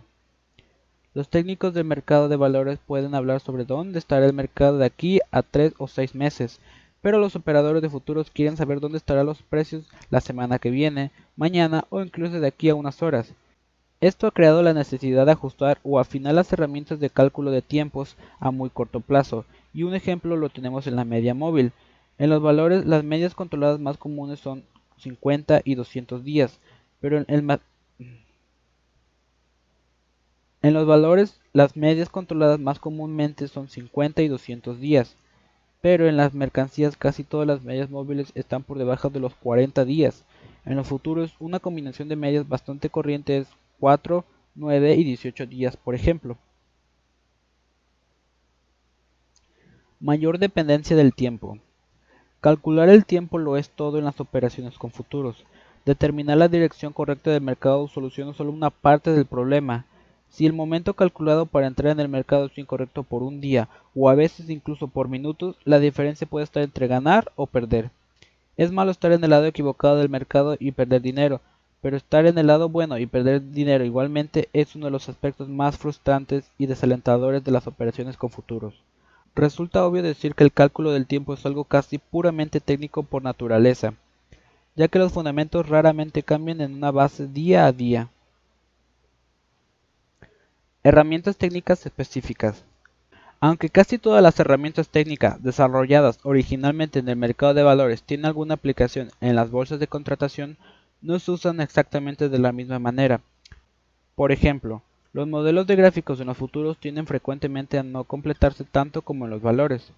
[1.14, 5.20] Los técnicos del mercado de valores pueden hablar sobre dónde estará el mercado de aquí
[5.30, 6.62] a tres o seis meses,
[7.02, 11.12] pero los operadores de futuros quieren saber dónde estarán los precios la semana que viene,
[11.36, 13.34] mañana o incluso de aquí a unas horas.
[14.04, 18.18] Esto ha creado la necesidad de ajustar o afinar las herramientas de cálculo de tiempos
[18.42, 21.72] a muy corto plazo, y un ejemplo lo tenemos en la media móvil.
[22.18, 24.66] En los valores, las medias controladas más comunes son
[24.98, 26.60] 50 y 200 días,
[27.00, 27.62] pero en, el
[30.74, 35.16] los valores, las medias controladas más comúnmente son 50 y 200 días,
[35.80, 39.86] pero en las mercancías casi todas las medias móviles están por debajo de los 40
[39.86, 40.26] días.
[40.66, 43.48] En los futuros, una combinación de medias bastante corriente es
[43.84, 44.24] 4,
[44.56, 46.38] 9 y 18 días, por ejemplo.
[50.00, 51.58] Mayor dependencia del tiempo.
[52.40, 55.44] Calcular el tiempo lo es todo en las operaciones con futuros.
[55.84, 59.86] Determinar la dirección correcta del mercado soluciona solo una parte del problema.
[60.30, 64.10] Si el momento calculado para entrar en el mercado es incorrecto por un día o
[64.10, 67.92] a veces incluso por minutos, la diferencia puede estar entre ganar o perder.
[68.56, 71.42] Es malo estar en el lado equivocado del mercado y perder dinero,
[71.84, 75.50] pero estar en el lado bueno y perder dinero igualmente es uno de los aspectos
[75.50, 78.74] más frustrantes y desalentadores de las operaciones con futuros.
[79.36, 83.96] Resulta obvio decir que el cálculo del tiempo es algo casi puramente técnico por naturaleza,
[84.78, 88.08] ya que los fundamentos raramente cambian en una base día a día.
[90.84, 92.64] Herramientas técnicas específicas.
[93.42, 98.54] Aunque casi todas las herramientas técnicas desarrolladas originalmente en el mercado de valores tienen alguna
[98.54, 100.56] aplicación en las bolsas de contratación,
[101.04, 103.20] no se usan exactamente de la misma manera.
[104.16, 109.02] Por ejemplo, los modelos de gráficos en los futuros tienden frecuentemente a no completarse tanto
[109.02, 109.92] como en los valores.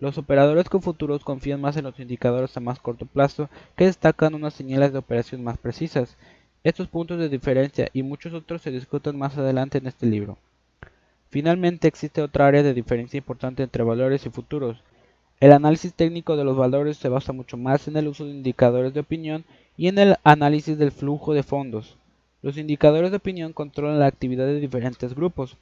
[0.00, 4.34] Los operadores con futuros confían más en los indicadores a más corto plazo que destacan
[4.34, 6.16] unas señales de operación más precisas.
[6.62, 10.36] Estos puntos de diferencia y muchos otros se discuten más adelante en este libro.
[11.30, 14.82] Finalmente existe otra área de diferencia importante entre valores y futuros.
[15.40, 18.92] El análisis técnico de los valores se basa mucho más en el uso de indicadores
[18.92, 19.44] de opinión
[19.80, 21.96] y en el análisis del flujo de fondos.
[22.42, 25.56] Los indicadores de opinión controlan la actividad de diferentes grupos,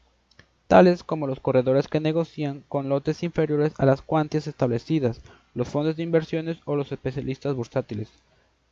[0.67, 5.21] tales como los corredores que negocian con lotes inferiores a las cuantías establecidas,
[5.55, 8.09] los fondos de inversiones o los especialistas bursátiles.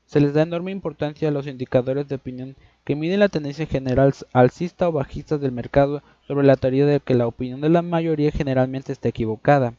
[0.06, 4.14] Se les da enorme importancia a los indicadores de opinión que miden la tendencia general
[4.32, 8.32] alcista o bajista del mercado sobre la teoría de que la opinión de la mayoría
[8.32, 9.74] generalmente está equivocada.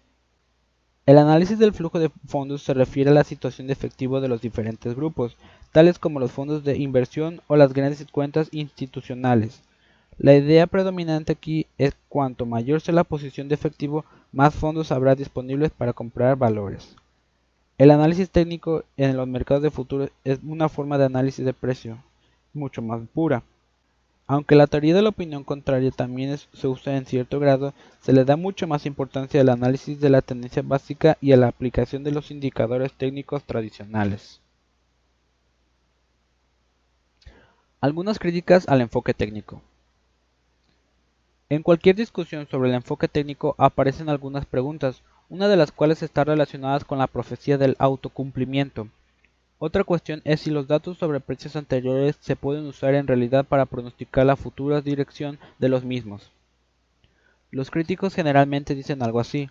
[1.07, 4.41] El análisis del flujo de fondos se refiere a la situación de efectivo de los
[4.41, 5.37] diferentes grupos,
[5.71, 9.61] tales como los fondos de inversión o las grandes cuentas institucionales.
[10.17, 15.15] La idea predominante aquí es cuanto mayor sea la posición de efectivo, más fondos habrá
[15.15, 16.97] disponibles para comprar valores.
[17.77, 21.99] El análisis técnico en los mercados de futuros es una forma de análisis de precio
[22.53, 23.43] mucho más pura.
[24.29, 28.25] Aunque la teoría de la opinión contraria también se usa en cierto grado, se le
[28.25, 32.11] da mucho más importancia al análisis de la tendencia básica y a la aplicación de
[32.11, 34.41] los indicadores técnicos tradicionales.
[37.79, 39.61] Algunas críticas al enfoque técnico.
[41.47, 46.25] En cualquier discusión sobre el enfoque técnico aparecen algunas preguntas, una de las cuales está
[46.25, 48.89] relacionada con la profecía del autocumplimiento.
[49.59, 53.65] Otra cuestión es si los datos sobre precios anteriores se pueden usar en realidad para
[53.65, 56.31] pronosticar la futura dirección de los mismos.
[57.49, 59.49] Los críticos generalmente dicen algo así.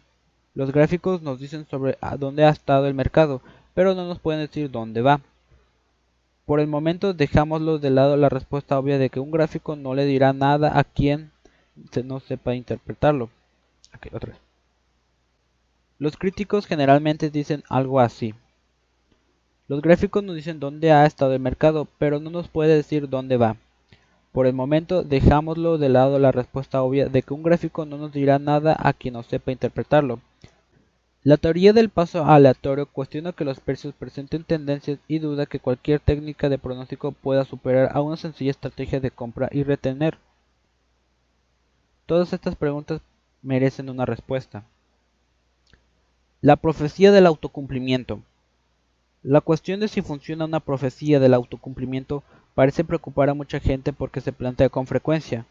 [0.55, 3.43] Los gráficos nos dicen sobre a dónde ha estado el mercado,
[3.75, 5.21] pero no nos pueden decir dónde va.
[6.45, 10.05] Por el momento dejámoslo de lado la respuesta obvia de que un gráfico no le
[10.05, 11.33] dirá nada a quien
[12.05, 13.29] no sepa interpretarlo.
[14.13, 14.41] otra vez.
[15.99, 18.35] Los críticos generalmente dicen algo así.
[19.69, 23.37] Los gráficos nos dicen dónde ha estado el mercado, pero no nos puede decir dónde
[23.37, 23.57] va.
[24.31, 28.13] Por el momento dejámoslo de lado la respuesta obvia de que un gráfico no nos
[28.13, 30.21] dirá nada a quien no sepa interpretarlo.
[31.25, 35.99] La teoría del paso aleatorio cuestiona que los precios presenten tendencias y duda que cualquier
[35.99, 40.19] técnica de pronóstico pueda superar a una sencilla estrategia de compra y retener.
[42.07, 43.01] Todas estas preguntas
[43.43, 44.63] merecen una respuesta.
[46.41, 48.21] La profecía del autocumplimiento.
[49.27, 52.23] La cuestión de si funciona una profecía del autocumplimiento
[52.55, 55.47] parece preocupar a mucha gente porque se plantea con frecuencia.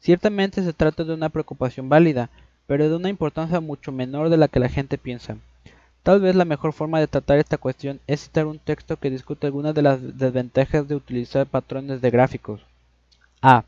[0.00, 2.28] Ciertamente se trata de una preocupación válida,
[2.66, 5.38] pero de una importancia mucho menor de la que la gente piensa.
[6.02, 9.46] Tal vez la mejor forma de tratar esta cuestión es citar un texto que discute
[9.46, 12.60] algunas de las desventajas de utilizar patrones de gráficos.
[13.40, 13.64] A.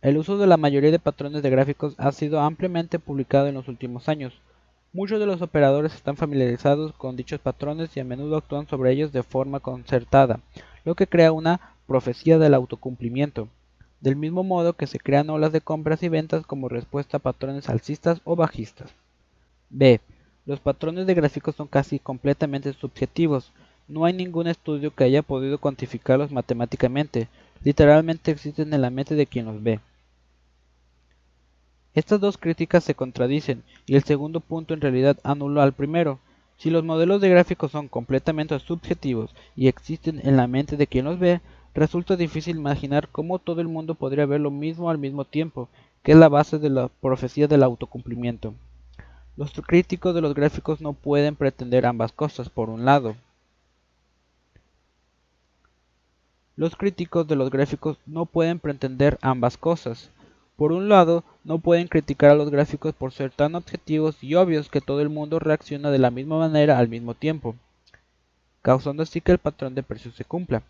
[0.00, 3.68] El uso de la mayoría de patrones de gráficos ha sido ampliamente publicado en los
[3.68, 4.32] últimos años.
[4.92, 9.12] Muchos de los operadores están familiarizados con dichos patrones y a menudo actúan sobre ellos
[9.12, 10.40] de forma concertada,
[10.84, 13.48] lo que crea una profecía del autocumplimiento
[14.00, 17.68] del mismo modo que se crean olas de compras y ventas como respuesta a patrones
[17.68, 18.90] alcistas o bajistas.
[19.68, 20.00] B.
[20.46, 23.52] Los patrones de gráficos son casi completamente subjetivos.
[23.88, 27.28] No hay ningún estudio que haya podido cuantificarlos matemáticamente.
[27.62, 29.80] Literalmente existen en la mente de quien los ve.
[31.94, 36.18] Estas dos críticas se contradicen y el segundo punto en realidad anula al primero.
[36.56, 41.06] Si los modelos de gráficos son completamente subjetivos y existen en la mente de quien
[41.06, 41.40] los ve,
[41.74, 45.68] Resulta difícil imaginar cómo todo el mundo podría ver lo mismo al mismo tiempo,
[46.02, 48.54] que es la base de la profecía del autocumplimiento.
[49.36, 53.14] Los críticos de los gráficos no pueden pretender ambas cosas, por un lado.
[56.56, 60.10] Los críticos de los gráficos no pueden pretender ambas cosas.
[60.60, 64.68] Por un lado, no pueden criticar a los gráficos por ser tan objetivos y obvios
[64.68, 67.56] que todo el mundo reacciona de la misma manera al mismo tiempo,
[68.60, 70.62] causando así que el patrón de precios se cumpla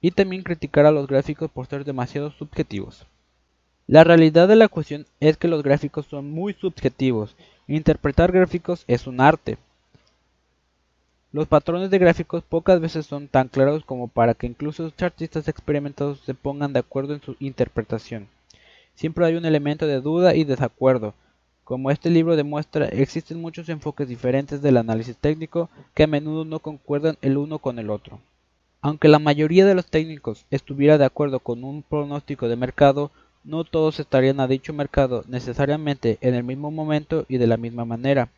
[0.00, 3.04] y también criticar a los gráficos por ser demasiado subjetivos.
[3.86, 7.36] La realidad de la cuestión es que los gráficos son muy subjetivos.
[7.68, 9.58] Interpretar gráficos es un arte.
[11.30, 15.46] Los patrones de gráficos pocas veces son tan claros como para que incluso los chartistas
[15.46, 18.26] experimentados se pongan de acuerdo en su interpretación.
[19.00, 21.14] Siempre hay un elemento de duda y desacuerdo.
[21.64, 26.58] Como este libro demuestra, existen muchos enfoques diferentes del análisis técnico que a menudo no
[26.58, 28.20] concuerdan el uno con el otro.
[28.82, 33.10] Aunque la mayoría de los técnicos estuviera de acuerdo con un pronóstico de mercado,
[33.42, 37.86] no todos estarían a dicho mercado necesariamente en el mismo momento y de la misma
[37.86, 38.28] manera.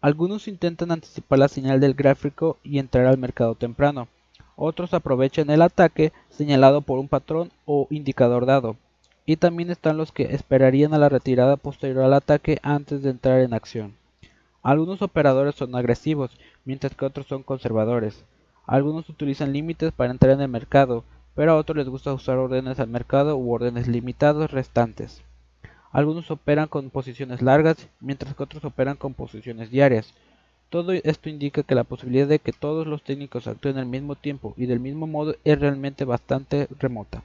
[0.00, 4.08] Algunos intentan anticipar la señal del gráfico y entrar al mercado temprano.
[4.56, 8.74] Otros aprovechan el ataque señalado por un patrón o indicador dado.
[9.28, 13.40] Y también están los que esperarían a la retirada posterior al ataque antes de entrar
[13.40, 13.92] en acción.
[14.62, 16.30] Algunos operadores son agresivos,
[16.64, 18.24] mientras que otros son conservadores.
[18.66, 22.80] Algunos utilizan límites para entrar en el mercado, pero a otros les gusta usar órdenes
[22.80, 25.20] al mercado u órdenes limitados restantes.
[25.92, 30.14] Algunos operan con posiciones largas, mientras que otros operan con posiciones diarias.
[30.70, 34.54] Todo esto indica que la posibilidad de que todos los técnicos actúen al mismo tiempo
[34.56, 37.22] y del mismo modo es realmente bastante remota.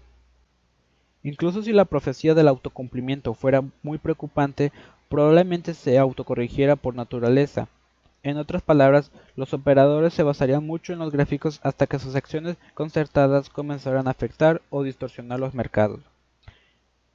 [1.23, 4.71] Incluso si la profecía del autocumplimiento fuera muy preocupante,
[5.09, 7.67] probablemente se autocorrigiera por naturaleza,
[8.23, 12.55] en otras palabras, los operadores se basarían mucho en los gráficos hasta que sus acciones
[12.73, 15.99] concertadas comenzaran a afectar o distorsionar los mercados.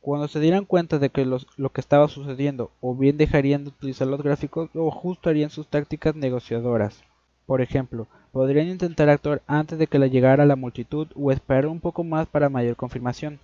[0.03, 4.07] Cuando se dieran cuenta de que lo que estaba sucediendo, o bien dejarían de utilizar
[4.07, 7.03] los gráficos o ajustarían sus tácticas negociadoras.
[7.47, 11.81] Por ejemplo, podrían intentar actuar antes de que le llegara la multitud o esperar un
[11.81, 13.40] poco más para mayor confirmación.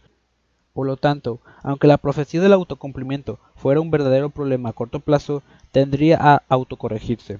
[0.75, 5.43] Por lo tanto, aunque la profecía del autocumplimiento fuera un verdadero problema a corto plazo,
[5.71, 7.39] tendría a autocorregirse.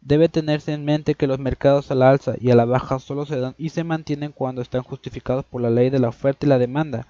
[0.00, 3.26] Debe tenerse en mente que los mercados a la alza y a la baja solo
[3.26, 6.48] se dan y se mantienen cuando están justificados por la ley de la oferta y
[6.48, 7.06] la demanda.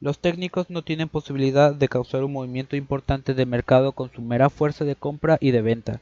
[0.00, 4.50] Los técnicos no tienen posibilidad de causar un movimiento importante de mercado con su mera
[4.50, 6.00] fuerza de compra y de venta,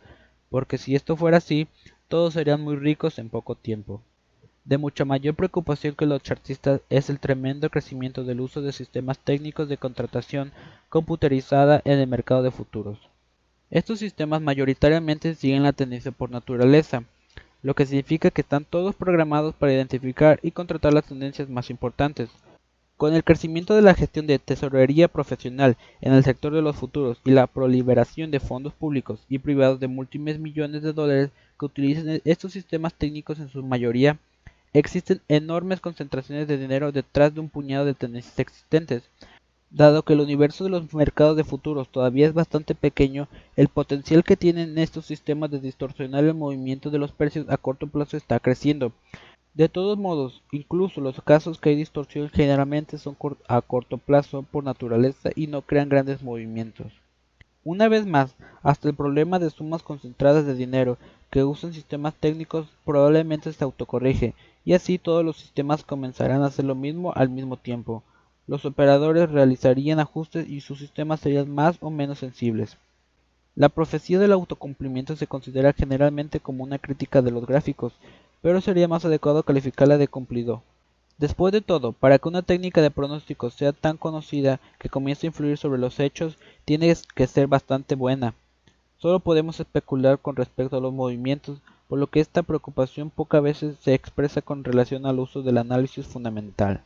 [0.49, 1.69] porque si esto fuera así,
[2.09, 4.01] todos serían muy ricos en poco tiempo.
[4.65, 9.19] De mucha mayor preocupación que los chartistas es el tremendo crecimiento del uso de sistemas
[9.19, 10.53] técnicos de contratación
[10.89, 12.99] computerizada en el mercado de futuros.
[13.71, 17.03] Estos sistemas mayoritariamente siguen la tendencia por naturaleza,
[17.63, 22.31] lo que significa que están todos programados para identificar y contratar las tendencias más importantes.
[22.97, 27.19] Con el crecimiento de la gestión de tesorería profesional en el sector de los futuros
[27.25, 32.21] y la proliferación de fondos públicos y privados de múltiples millones de dólares que utilizan
[32.25, 34.19] estos sistemas técnicos en su mayoría,
[34.73, 39.03] existen enormes concentraciones de dinero detrás de un puñado de tendencias existentes,
[39.75, 44.23] Dado que el universo de los mercados de futuros todavía es bastante pequeño, el potencial
[44.23, 48.39] que tienen estos sistemas de distorsionar el movimiento de los precios a corto plazo está
[48.39, 48.93] creciendo.
[49.55, 53.17] De todos modos, incluso los casos que hay distorsión generalmente son
[53.49, 56.93] a corto plazo por naturaleza y no crean grandes movimientos.
[57.65, 60.99] Una vez más, hasta el problema de sumas concentradas de dinero
[61.31, 64.35] que usan sistemas técnicos probablemente se autocorrige,
[64.65, 68.03] y así todos los sistemas comenzarán a hacer lo mismo al mismo tiempo.
[68.47, 72.77] Los operadores realizarían ajustes y sus sistemas serían más o menos sensibles.
[73.55, 77.93] La profecía del autocumplimiento se considera generalmente como una crítica de los gráficos,
[78.41, 80.63] pero sería más adecuado calificarla de cumplido.
[81.19, 85.29] Después de todo, para que una técnica de pronóstico sea tan conocida que comience a
[85.29, 88.35] influir sobre los hechos, tiene que ser bastante buena.
[88.99, 91.59] Solo podemos especular con respecto a los movimientos,
[91.93, 96.07] por lo que esta preocupación pocas veces se expresa con relación al uso del análisis
[96.07, 96.81] fundamental.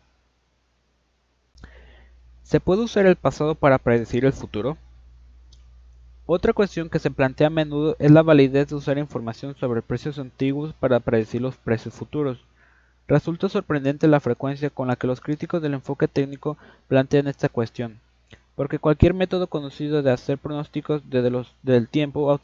[2.42, 4.76] ¿Se puede usar el pasado para predecir el futuro?
[6.26, 10.18] Otra cuestión que se plantea a menudo es la validez de usar información sobre precios
[10.18, 12.40] antiguos para predecir los precios futuros.
[13.06, 18.00] Resulta sorprendente la frecuencia con la que los críticos del enfoque técnico plantean esta cuestión,
[18.56, 22.40] porque cualquier método conocido de hacer pronósticos desde los, del tiempo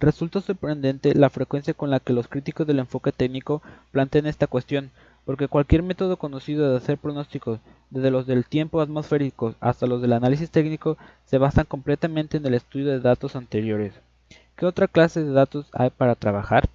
[0.00, 4.90] Resulta sorprendente la frecuencia con la que los críticos del enfoque técnico plantean esta cuestión,
[5.24, 10.12] porque cualquier método conocido de hacer pronósticos, desde los del tiempo atmosférico hasta los del
[10.12, 13.94] análisis técnico, se basan completamente en el estudio de datos anteriores.
[14.56, 16.68] ¿Qué otra clase de datos hay para trabajar?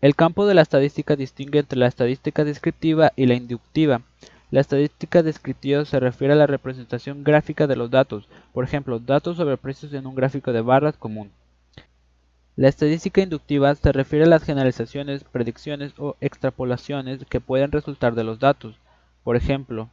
[0.00, 4.02] El campo de la estadística distingue entre la estadística descriptiva y la inductiva.
[4.50, 9.36] La estadística descriptiva se refiere a la representación gráfica de los datos, por ejemplo, datos
[9.36, 11.30] sobre precios en un gráfico de barras común.
[12.58, 18.24] La estadística inductiva se refiere a las generalizaciones, predicciones o extrapolaciones que pueden resultar de
[18.24, 18.74] los datos,
[19.22, 19.88] por ejemplo.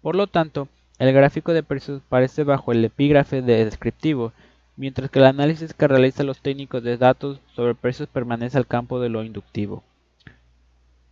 [0.00, 0.66] Por lo tanto,
[0.98, 4.32] el gráfico de precios parece bajo el epígrafe de descriptivo,
[4.78, 8.98] mientras que el análisis que realizan los técnicos de datos sobre precios permanece al campo
[8.98, 9.84] de lo inductivo.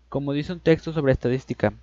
[0.09, 1.75] Como dice un texto sobre estadística,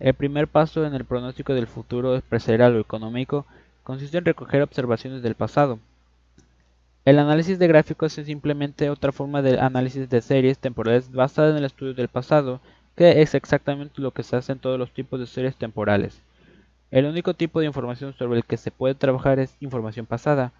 [0.00, 3.46] el primer paso en el pronóstico del futuro empresarial o económico
[3.84, 5.78] consiste en recoger observaciones del pasado.
[7.06, 11.58] El análisis de gráficos es simplemente otra forma de análisis de series temporales basada en
[11.58, 12.62] el estudio del pasado,
[12.96, 16.22] que es exactamente lo que se hace en todos los tipos de series temporales.
[16.90, 20.54] El único tipo de información sobre el que se puede trabajar es información pasada,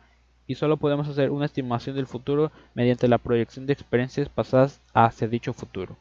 [0.47, 5.29] y solo podemos hacer una estimación del futuro mediante la proyección de experiencias pasadas hacia
[5.29, 5.97] dicho futuro.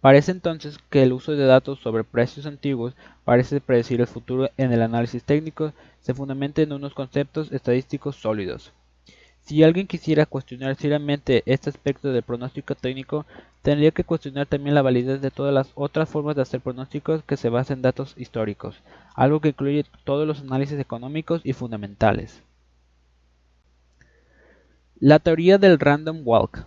[0.00, 2.94] Parece entonces que el uso de datos sobre precios antiguos
[3.24, 8.72] parece predecir el futuro en el análisis técnico se fundamenta en unos conceptos estadísticos sólidos.
[9.48, 13.24] Si alguien quisiera cuestionar seriamente este aspecto del pronóstico técnico,
[13.62, 17.38] tendría que cuestionar también la validez de todas las otras formas de hacer pronósticos que
[17.38, 18.82] se basan en datos históricos,
[19.14, 22.42] algo que incluye todos los análisis económicos y fundamentales.
[25.00, 26.66] La teoría del random walk.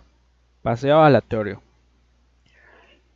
[0.62, 1.62] Paseo aleatorio.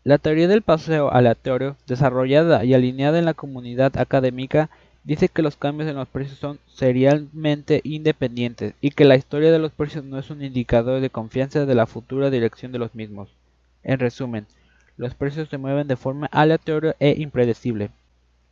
[0.04, 4.70] La teoría del paseo aleatorio, desarrollada y alineada en la comunidad académica,
[5.07, 9.61] dice que los cambios en los precios son serialmente independientes y que la historia de
[9.61, 13.28] los precios no es un indicador de confianza de la futura dirección de los mismos.
[13.84, 14.46] En resumen,
[14.96, 17.90] los precios se mueven de forma aleatoria e impredecible.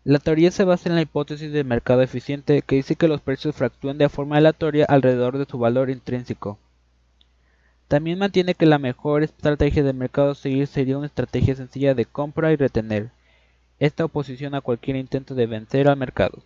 [0.04, 3.56] La teoría se basa en la hipótesis de mercado eficiente que dice que los precios
[3.56, 6.58] fractúan de forma aleatoria alrededor de su valor intrínseco.
[7.88, 12.52] También mantiene que la mejor estrategia de mercado seguir sería una estrategia sencilla de compra
[12.52, 13.10] y retener.
[13.80, 16.38] Esta oposición a cualquier intento de vencer al mercado.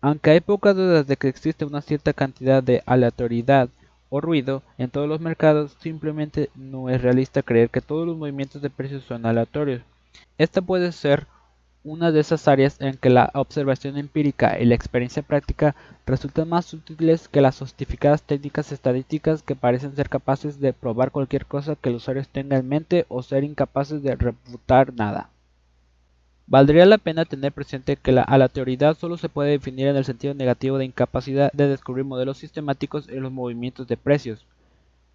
[0.00, 3.68] Aunque hay pocas dudas de que existe una cierta cantidad de aleatoriedad
[4.08, 8.62] o ruido en todos los mercados, simplemente no es realista creer que todos los movimientos
[8.62, 9.82] de precios son aleatorios.
[10.38, 11.26] Esta puede ser
[11.84, 15.74] una de esas áreas en que la observación empírica y la experiencia práctica
[16.04, 21.46] resultan más útiles que las justificadas técnicas estadísticas que parecen ser capaces de probar cualquier
[21.46, 25.30] cosa que los usuarios tengan en mente o ser incapaces de refutar nada.
[26.50, 30.34] Valdría la pena tener presente que la aleatoriedad solo se puede definir en el sentido
[30.34, 34.44] negativo de incapacidad de descubrir modelos sistemáticos en los movimientos de precios.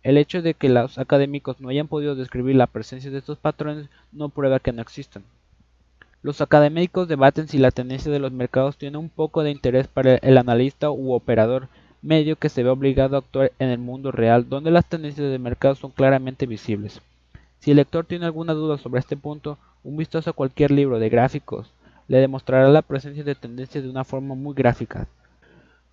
[0.02, 3.90] El hecho de que los académicos no hayan podido describir la presencia de estos patrones
[4.14, 5.24] no prueba que no existan.
[6.22, 10.16] Los académicos debaten si la tendencia de los mercados tiene un poco de interés para
[10.16, 11.68] el analista u operador
[12.02, 15.38] medio que se ve obligado a actuar en el mundo real donde las tendencias de
[15.38, 17.02] mercado son claramente visibles.
[17.60, 21.10] Si el lector tiene alguna duda sobre este punto, un vistazo a cualquier libro de
[21.10, 21.72] gráficos
[22.08, 25.08] le demostrará la presencia de tendencias de una forma muy gráfica.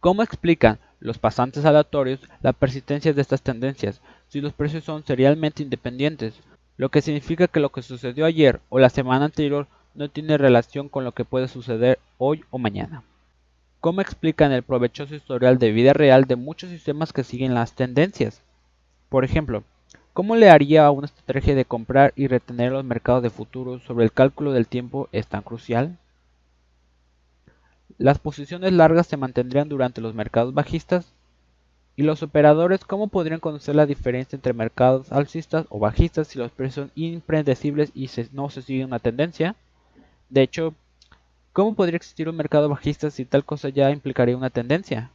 [0.00, 5.62] ¿Cómo explican los pasantes aleatorios la persistencia de estas tendencias si los precios son serialmente
[5.62, 6.34] independientes?
[6.78, 10.88] Lo que significa que lo que sucedió ayer o la semana anterior no tiene relación
[10.88, 13.02] con lo que puede suceder hoy o mañana.
[13.80, 18.40] ¿Cómo explican el provechoso historial de vida real de muchos sistemas que siguen las tendencias?
[19.10, 19.64] Por ejemplo,
[20.12, 24.04] ¿cómo le haría a una estrategia de comprar y retener los mercados de futuro sobre
[24.04, 25.98] el cálculo del tiempo es tan crucial?
[27.98, 31.12] Las posiciones largas se mantendrían durante los mercados bajistas
[31.96, 36.50] y los operadores cómo podrían conocer la diferencia entre mercados alcistas o bajistas si los
[36.50, 39.56] precios son impredecibles y no se sigue una tendencia.
[40.30, 40.74] De hecho,
[41.52, 45.10] ¿cómo podría existir un mercado bajista si tal cosa ya implicaría una tendencia?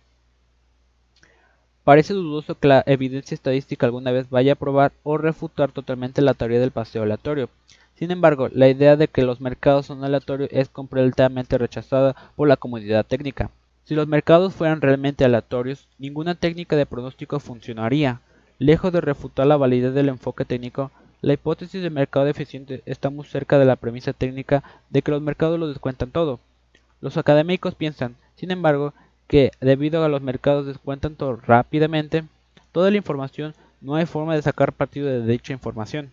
[1.88, 6.34] Parece dudoso que la evidencia estadística alguna vez vaya a probar o refutar totalmente la
[6.34, 7.48] teoría del paseo aleatorio.
[7.96, 12.58] Sin embargo, la idea de que los mercados son aleatorios es completamente rechazada por la
[12.58, 13.52] comunidad técnica.
[13.86, 18.20] Si los mercados fueran realmente aleatorios, ninguna técnica de pronóstico funcionaría.
[18.60, 23.24] Lejos de refutar la validez del enfoque técnico, la hipótesis de mercado eficiente está muy
[23.24, 26.42] cerca de la premisa técnica de que los mercados lo descuentan todo.
[27.00, 28.94] Los académicos piensan, sin embargo,
[29.28, 32.24] que debido a los mercados descuentan todo rápidamente,
[32.72, 36.12] toda la información no hay forma de sacar partido de dicha información.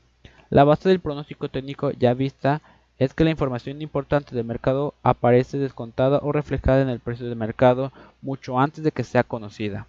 [0.50, 2.60] La base del pronóstico técnico ya vista
[2.98, 7.36] es que la información importante del mercado aparece descontada o reflejada en el precio del
[7.36, 7.92] mercado
[8.22, 9.86] mucho antes de que sea conocida.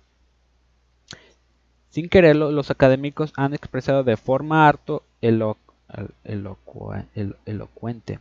[1.89, 5.03] Sin quererlo, los académicos han expresado de forma harto
[7.45, 8.19] elocuente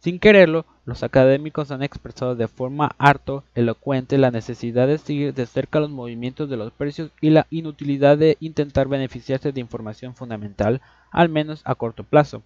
[0.00, 5.46] Sin quererlo, los académicos han expresado de forma harto elocuente la necesidad de seguir de
[5.46, 10.80] cerca los movimientos de los precios y la inutilidad de intentar beneficiarse de información fundamental,
[11.10, 12.42] al menos a corto plazo.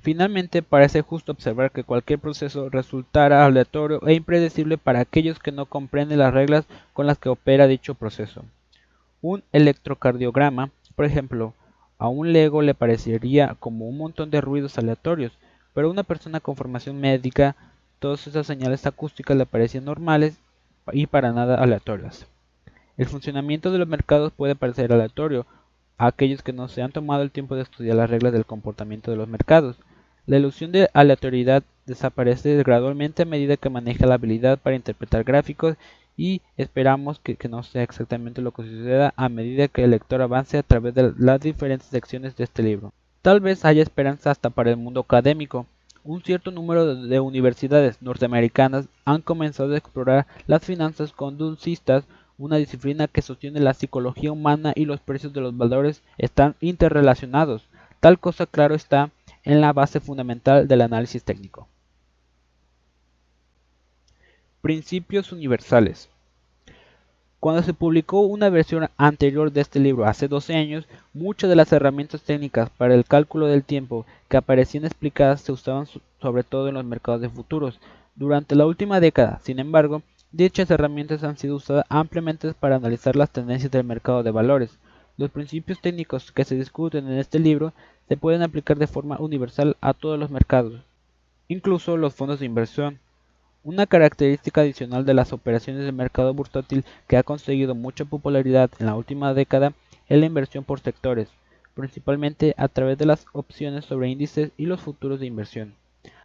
[0.00, 5.66] Finalmente, parece justo observar que cualquier proceso resultará aleatorio e impredecible para aquellos que no
[5.66, 8.44] comprenden las reglas con las que opera dicho proceso.
[9.22, 11.54] Un electrocardiograma, por ejemplo,
[11.98, 15.32] a un lego le parecería como un montón de ruidos aleatorios,
[15.76, 17.54] pero una persona con formación médica,
[17.98, 20.38] todas esas señales acústicas le parecían normales
[20.90, 22.26] y para nada aleatorias.
[22.96, 25.44] El funcionamiento de los mercados puede parecer aleatorio
[25.98, 29.10] a aquellos que no se han tomado el tiempo de estudiar las reglas del comportamiento
[29.10, 29.76] de los mercados.
[30.24, 35.76] La ilusión de aleatoriedad desaparece gradualmente a medida que maneja la habilidad para interpretar gráficos
[36.16, 40.56] y esperamos que, no sea exactamente lo que suceda a medida que el lector avance
[40.56, 42.94] a través de las diferentes secciones de este libro.
[43.26, 45.66] Tal vez haya esperanza hasta para el mundo académico.
[46.04, 52.04] Un cierto número de universidades norteamericanas han comenzado a explorar las finanzas conducistas,
[52.38, 57.66] una disciplina que sostiene la psicología humana y los precios de los valores están interrelacionados.
[57.98, 59.10] Tal cosa claro está
[59.42, 61.66] en la base fundamental del análisis técnico.
[64.60, 66.10] Principios universales.
[67.38, 71.70] Cuando se publicó una versión anterior de este libro hace 12 años, muchas de las
[71.72, 75.86] herramientas técnicas para el cálculo del tiempo que aparecían explicadas se usaban
[76.20, 77.78] sobre todo en los mercados de futuros.
[78.14, 83.30] Durante la última década, sin embargo, dichas herramientas han sido usadas ampliamente para analizar las
[83.30, 84.78] tendencias del mercado de valores.
[85.18, 87.74] Los principios técnicos que se discuten en este libro
[88.08, 90.80] se pueden aplicar de forma universal a todos los mercados,
[91.48, 92.98] incluso los fondos de inversión.
[93.66, 98.86] Una característica adicional de las operaciones de mercado bursátil que ha conseguido mucha popularidad en
[98.86, 99.72] la última década
[100.08, 101.26] es la inversión por sectores,
[101.74, 105.74] principalmente a través de las opciones sobre índices y los futuros de inversión.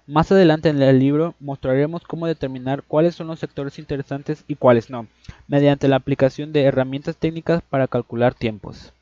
[0.06, 4.92] Más adelante en el libro mostraremos cómo determinar cuáles son los sectores interesantes y cuáles
[4.92, 5.08] no,
[5.48, 8.94] mediante la aplicación de herramientas técnicas para calcular tiempos.